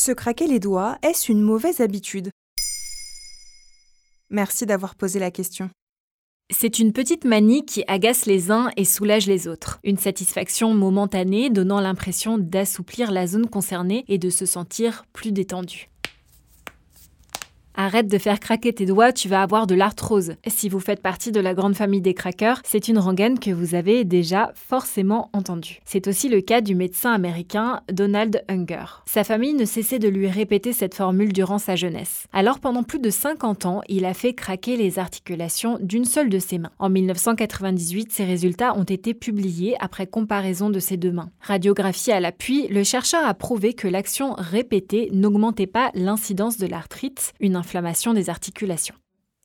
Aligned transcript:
Se 0.00 0.12
craquer 0.12 0.46
les 0.46 0.60
doigts, 0.60 0.96
est-ce 1.02 1.30
une 1.30 1.42
mauvaise 1.42 1.82
habitude? 1.82 2.30
Merci 4.30 4.64
d'avoir 4.64 4.94
posé 4.94 5.18
la 5.18 5.30
question. 5.30 5.68
C'est 6.50 6.78
une 6.78 6.94
petite 6.94 7.26
manie 7.26 7.66
qui 7.66 7.84
agace 7.86 8.24
les 8.24 8.50
uns 8.50 8.70
et 8.78 8.86
soulage 8.86 9.26
les 9.26 9.46
autres. 9.46 9.78
Une 9.84 9.98
satisfaction 9.98 10.72
momentanée 10.72 11.50
donnant 11.50 11.80
l'impression 11.80 12.38
d'assouplir 12.38 13.10
la 13.10 13.26
zone 13.26 13.46
concernée 13.46 14.06
et 14.08 14.16
de 14.16 14.30
se 14.30 14.46
sentir 14.46 15.04
plus 15.12 15.32
détendu. 15.32 15.90
Arrête 17.74 18.08
de 18.08 18.18
faire 18.18 18.40
craquer 18.40 18.72
tes 18.72 18.84
doigts, 18.84 19.12
tu 19.12 19.28
vas 19.28 19.42
avoir 19.42 19.66
de 19.66 19.74
l'arthrose. 19.74 20.34
Si 20.46 20.68
vous 20.68 20.80
faites 20.80 21.00
partie 21.00 21.32
de 21.32 21.40
la 21.40 21.54
grande 21.54 21.76
famille 21.76 22.00
des 22.00 22.14
craqueurs, 22.14 22.60
c'est 22.64 22.88
une 22.88 22.98
rengaine 22.98 23.38
que 23.38 23.50
vous 23.50 23.74
avez 23.74 24.04
déjà 24.04 24.52
forcément 24.54 25.30
entendue. 25.32 25.80
C'est 25.84 26.08
aussi 26.08 26.28
le 26.28 26.40
cas 26.40 26.60
du 26.60 26.74
médecin 26.74 27.12
américain 27.12 27.80
Donald 27.90 28.42
Unger. 28.48 28.84
Sa 29.06 29.24
famille 29.24 29.54
ne 29.54 29.64
cessait 29.64 29.98
de 29.98 30.08
lui 30.08 30.28
répéter 30.28 30.72
cette 30.72 30.94
formule 30.94 31.32
durant 31.32 31.58
sa 31.58 31.76
jeunesse. 31.76 32.26
Alors 32.32 32.58
pendant 32.58 32.82
plus 32.82 32.98
de 32.98 33.10
50 33.10 33.66
ans, 33.66 33.82
il 33.88 34.04
a 34.04 34.14
fait 34.14 34.34
craquer 34.34 34.76
les 34.76 34.98
articulations 34.98 35.78
d'une 35.80 36.04
seule 36.04 36.28
de 36.28 36.38
ses 36.38 36.58
mains. 36.58 36.72
En 36.78 36.90
1998, 36.90 38.12
ses 38.12 38.24
résultats 38.24 38.76
ont 38.76 38.84
été 38.84 39.14
publiés 39.14 39.76
après 39.80 40.06
comparaison 40.06 40.70
de 40.70 40.80
ses 40.80 40.96
deux 40.96 41.12
mains. 41.12 41.30
Radiographie 41.40 42.12
à 42.12 42.20
l'appui, 42.20 42.66
le 42.68 42.82
chercheur 42.82 43.24
a 43.24 43.34
prouvé 43.34 43.74
que 43.74 43.88
l'action 43.88 44.34
répétée 44.36 45.08
n'augmentait 45.12 45.66
pas 45.66 45.90
l'incidence 45.94 46.58
de 46.58 46.66
l'arthrite, 46.66 47.32
inflammation 47.70 48.14
des 48.14 48.30
articulations. 48.30 48.96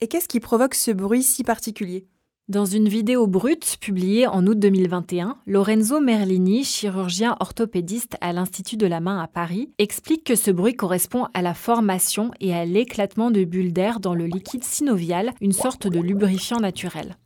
Et 0.01 0.07
qu'est-ce 0.07 0.27
qui 0.27 0.39
provoque 0.39 0.73
ce 0.73 0.89
bruit 0.89 1.21
si 1.21 1.43
particulier? 1.43 2.07
Dans 2.47 2.65
une 2.65 2.89
vidéo 2.89 3.27
brute 3.27 3.77
publiée 3.79 4.25
en 4.25 4.47
août 4.47 4.57
2021, 4.57 5.37
Lorenzo 5.45 5.99
Merlini, 5.99 6.63
chirurgien 6.63 7.37
orthopédiste 7.39 8.17
à 8.21 8.33
l'Institut 8.33 8.77
de 8.77 8.87
la 8.87 8.99
main 8.99 9.19
à 9.21 9.27
Paris, 9.27 9.69
explique 9.77 10.23
que 10.23 10.35
ce 10.35 10.49
bruit 10.49 10.75
correspond 10.75 11.27
à 11.35 11.43
la 11.43 11.53
formation 11.53 12.31
et 12.39 12.55
à 12.55 12.65
l'éclatement 12.65 13.29
de 13.29 13.43
bulles 13.43 13.73
d'air 13.73 13.99
dans 13.99 14.15
le 14.15 14.25
liquide 14.25 14.63
synovial, 14.63 15.31
une 15.39 15.53
sorte 15.53 15.85
de 15.87 15.99
lubrifiant 15.99 16.59
naturel. 16.59 17.17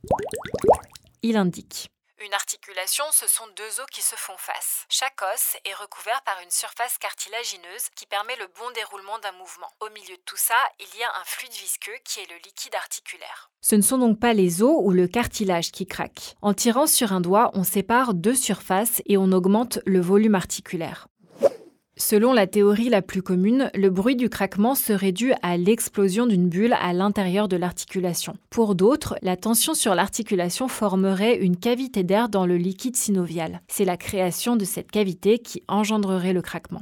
Il 1.22 1.38
indique 1.38 1.88
une 2.24 2.34
articulation, 2.34 3.04
ce 3.12 3.26
sont 3.26 3.46
deux 3.56 3.80
os 3.80 3.86
qui 3.90 4.02
se 4.02 4.14
font 4.16 4.36
face. 4.36 4.84
Chaque 4.88 5.20
os 5.22 5.56
est 5.64 5.74
recouvert 5.74 6.20
par 6.22 6.36
une 6.44 6.50
surface 6.50 6.98
cartilagineuse 6.98 7.88
qui 7.96 8.06
permet 8.06 8.36
le 8.36 8.46
bon 8.58 8.70
déroulement 8.74 9.18
d'un 9.20 9.32
mouvement. 9.32 9.68
Au 9.80 9.88
milieu 9.90 10.16
de 10.16 10.22
tout 10.26 10.36
ça, 10.36 10.56
il 10.78 10.98
y 10.98 11.02
a 11.02 11.08
un 11.20 11.24
fluide 11.24 11.52
visqueux 11.52 11.96
qui 12.04 12.20
est 12.20 12.30
le 12.30 12.36
liquide 12.44 12.74
articulaire. 12.74 13.50
Ce 13.62 13.74
ne 13.74 13.82
sont 13.82 13.98
donc 13.98 14.20
pas 14.20 14.34
les 14.34 14.62
os 14.62 14.76
ou 14.82 14.90
le 14.90 15.08
cartilage 15.08 15.72
qui 15.72 15.86
craquent. 15.86 16.36
En 16.42 16.52
tirant 16.52 16.86
sur 16.86 17.12
un 17.12 17.20
doigt, 17.20 17.50
on 17.54 17.64
sépare 17.64 18.12
deux 18.12 18.34
surfaces 18.34 19.02
et 19.06 19.16
on 19.16 19.32
augmente 19.32 19.78
le 19.86 20.00
volume 20.00 20.34
articulaire. 20.34 21.08
Selon 22.00 22.32
la 22.32 22.46
théorie 22.46 22.88
la 22.88 23.02
plus 23.02 23.20
commune, 23.20 23.70
le 23.74 23.90
bruit 23.90 24.16
du 24.16 24.30
craquement 24.30 24.74
serait 24.74 25.12
dû 25.12 25.34
à 25.42 25.58
l'explosion 25.58 26.26
d'une 26.26 26.48
bulle 26.48 26.74
à 26.80 26.94
l'intérieur 26.94 27.46
de 27.46 27.58
l'articulation. 27.58 28.36
Pour 28.48 28.74
d'autres, 28.74 29.16
la 29.20 29.36
tension 29.36 29.74
sur 29.74 29.94
l'articulation 29.94 30.66
formerait 30.66 31.36
une 31.36 31.58
cavité 31.58 32.02
d'air 32.02 32.30
dans 32.30 32.46
le 32.46 32.56
liquide 32.56 32.96
synovial. 32.96 33.60
C'est 33.68 33.84
la 33.84 33.98
création 33.98 34.56
de 34.56 34.64
cette 34.64 34.90
cavité 34.90 35.40
qui 35.40 35.62
engendrerait 35.68 36.32
le 36.32 36.40
craquement. 36.40 36.80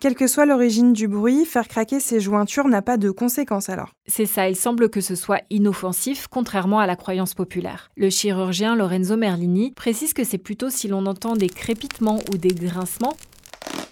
Quelle 0.00 0.14
que 0.14 0.26
soit 0.26 0.46
l'origine 0.46 0.94
du 0.94 1.08
bruit, 1.08 1.44
faire 1.44 1.68
craquer 1.68 2.00
ces 2.00 2.20
jointures 2.20 2.66
n'a 2.66 2.80
pas 2.80 2.96
de 2.96 3.10
conséquences 3.10 3.68
alors 3.68 3.92
C'est 4.06 4.26
ça, 4.26 4.48
il 4.48 4.56
semble 4.56 4.88
que 4.88 5.02
ce 5.02 5.14
soit 5.14 5.42
inoffensif, 5.50 6.26
contrairement 6.26 6.80
à 6.80 6.86
la 6.86 6.96
croyance 6.96 7.34
populaire. 7.34 7.90
Le 7.96 8.08
chirurgien 8.08 8.74
Lorenzo 8.74 9.18
Merlini 9.18 9.72
précise 9.72 10.14
que 10.14 10.24
c'est 10.24 10.38
plutôt 10.38 10.70
si 10.70 10.88
l'on 10.88 11.04
entend 11.04 11.36
des 11.36 11.50
crépitements 11.50 12.18
ou 12.32 12.38
des 12.38 12.54
grincements 12.54 13.14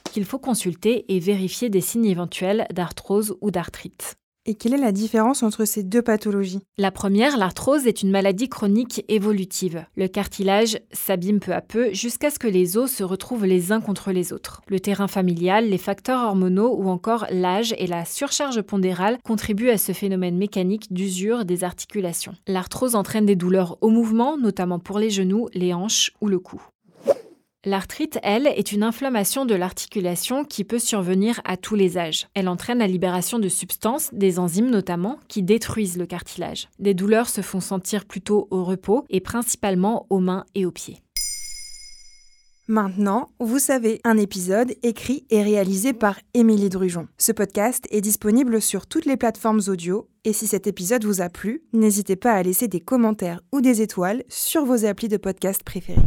qu'il 0.08 0.24
faut 0.24 0.38
consulter 0.38 1.04
et 1.08 1.20
vérifier 1.20 1.70
des 1.70 1.80
signes 1.80 2.06
éventuels 2.06 2.66
d'arthrose 2.72 3.36
ou 3.41 3.50
d'arthrite. 3.50 4.16
Et 4.48 4.54
quelle 4.54 4.72
est 4.72 4.78
la 4.78 4.92
différence 4.92 5.42
entre 5.42 5.66
ces 5.66 5.82
deux 5.82 6.00
pathologies? 6.00 6.62
La 6.78 6.91
première, 6.91 7.36
l'arthrose, 7.36 7.86
est 7.86 8.00
une 8.00 8.10
maladie 8.10 8.48
chronique 8.48 9.04
évolutive. 9.08 9.84
Le 9.94 10.08
cartilage 10.08 10.78
s'abîme 10.91 11.38
peu 11.38 11.52
à 11.52 11.60
peu 11.60 11.92
jusqu'à 11.92 12.30
ce 12.30 12.38
que 12.38 12.48
les 12.48 12.78
os 12.78 12.91
se 12.91 13.04
retrouvent 13.04 13.44
les 13.44 13.72
uns 13.72 13.82
contre 13.82 14.10
les 14.10 14.32
autres. 14.32 14.62
Le 14.68 14.80
terrain 14.80 15.06
familial, 15.06 15.68
les 15.68 15.76
facteurs 15.76 16.22
hormonaux 16.22 16.74
ou 16.78 16.88
encore 16.88 17.26
l'âge 17.30 17.74
et 17.76 17.86
la 17.86 18.06
surcharge 18.06 18.62
pondérale 18.62 19.18
contribuent 19.22 19.68
à 19.68 19.76
ce 19.76 19.92
phénomène 19.92 20.38
mécanique 20.38 20.91
d'usure 20.91 21.44
des 21.44 21.62
articulations. 21.62 22.34
L'arthrose 22.47 22.94
entraîne 22.94 23.26
des 23.26 23.36
douleurs 23.36 23.76
au 23.82 23.91
mouvement, 23.91 24.38
notamment 24.38 24.78
pour 24.78 24.98
les 24.98 25.10
genoux, 25.10 25.48
les 25.52 25.74
hanches 25.74 26.12
ou 26.22 26.26
le 26.26 26.38
cou. 26.38 26.62
L'arthrite, 27.64 28.20
elle, 28.22 28.46
est 28.46 28.70
une 28.70 28.84
inflammation 28.84 29.44
de 29.44 29.56
l'articulation 29.56 30.44
qui 30.44 30.62
peut 30.62 30.78
survenir 30.78 31.41
à 31.44 31.56
tous 31.56 31.74
les 31.74 31.98
âges. 31.98 32.28
Elle 32.34 32.48
entraîne 32.48 32.78
la 32.78 32.86
libération 32.86 33.41
de 33.41 33.48
substances, 33.48 34.10
des 34.12 34.38
enzymes 34.38 34.70
notamment, 34.70 35.19
qui 35.26 35.42
détruisent 35.42 35.98
le 35.98 36.06
cartilage. 36.06 36.68
Des 36.78 36.94
douleurs 36.94 37.28
se 37.28 37.41
font 37.41 37.60
sentir 37.60 38.04
plutôt 38.04 38.47
au 38.52 38.62
repos 38.62 39.04
et 39.10 39.20
principalement 39.20 40.06
aux 40.08 40.20
mains 40.20 40.44
et 40.54 40.66
aux 40.66 40.70
pieds. 40.70 41.02
Maintenant, 42.68 43.30
vous 43.41 43.58
savez, 43.58 44.00
un 44.04 44.18
épisode 44.18 44.74
écrit 44.84 45.24
et 45.30 45.42
réalisé 45.42 45.94
par 45.94 46.20
Émilie 46.34 46.68
Drujon. 46.68 47.08
Ce 47.16 47.32
podcast 47.32 47.86
est 47.91 48.02
disponible 48.02 48.62
sur 48.62 48.86
toutes 48.86 49.06
les 49.06 49.16
plateformes 49.16 49.62
audio 49.66 50.06
et 50.24 50.32
si 50.32 50.47
cet 50.47 50.66
épisode 50.68 51.04
vous 51.04 51.22
a 51.22 51.28
plu, 51.28 51.62
n'hésitez 51.72 52.14
pas 52.14 52.32
à 52.34 52.42
laisser 52.42 52.68
des 52.68 52.80
commentaires 52.80 53.41
ou 53.52 53.62
des 53.62 53.82
étoiles 53.82 54.22
sur 54.28 54.64
vos 54.64 54.84
applis 54.84 55.08
de 55.08 55.16
podcast 55.16 55.64
préférés. 55.64 56.02